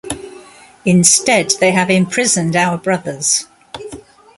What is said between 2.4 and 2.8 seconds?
our